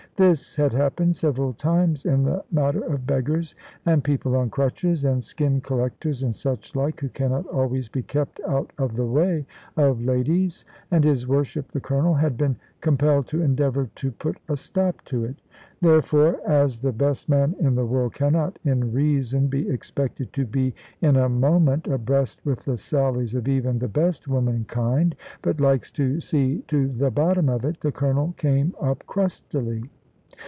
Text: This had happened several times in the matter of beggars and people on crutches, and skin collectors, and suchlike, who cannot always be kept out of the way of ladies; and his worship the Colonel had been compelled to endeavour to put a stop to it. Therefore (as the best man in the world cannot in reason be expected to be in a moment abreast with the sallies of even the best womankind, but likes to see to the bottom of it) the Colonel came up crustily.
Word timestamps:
This 0.17 0.55
had 0.55 0.73
happened 0.73 1.15
several 1.15 1.51
times 1.51 2.05
in 2.05 2.21
the 2.21 2.43
matter 2.51 2.83
of 2.83 3.07
beggars 3.07 3.55
and 3.87 4.03
people 4.03 4.35
on 4.35 4.51
crutches, 4.51 5.03
and 5.03 5.23
skin 5.23 5.61
collectors, 5.61 6.21
and 6.21 6.31
suchlike, 6.31 6.99
who 6.99 7.09
cannot 7.09 7.47
always 7.47 7.89
be 7.89 8.03
kept 8.03 8.39
out 8.47 8.71
of 8.77 8.95
the 8.95 9.05
way 9.05 9.47
of 9.77 10.05
ladies; 10.05 10.63
and 10.91 11.03
his 11.03 11.27
worship 11.27 11.71
the 11.71 11.79
Colonel 11.79 12.13
had 12.13 12.37
been 12.37 12.55
compelled 12.81 13.25
to 13.29 13.41
endeavour 13.41 13.89
to 13.95 14.11
put 14.11 14.37
a 14.47 14.55
stop 14.55 15.01
to 15.05 15.25
it. 15.25 15.37
Therefore 15.81 16.39
(as 16.47 16.77
the 16.77 16.91
best 16.93 17.27
man 17.27 17.55
in 17.59 17.73
the 17.73 17.85
world 17.87 18.13
cannot 18.13 18.59
in 18.63 18.91
reason 18.91 19.47
be 19.47 19.67
expected 19.69 20.31
to 20.33 20.45
be 20.45 20.75
in 21.01 21.15
a 21.15 21.29
moment 21.29 21.87
abreast 21.87 22.45
with 22.45 22.59
the 22.65 22.77
sallies 22.77 23.33
of 23.33 23.47
even 23.47 23.79
the 23.79 23.87
best 23.87 24.27
womankind, 24.27 25.15
but 25.41 25.59
likes 25.59 25.89
to 25.93 26.19
see 26.21 26.59
to 26.67 26.87
the 26.89 27.09
bottom 27.09 27.49
of 27.49 27.65
it) 27.65 27.79
the 27.81 27.91
Colonel 27.91 28.35
came 28.37 28.75
up 28.79 29.03
crustily. 29.07 29.89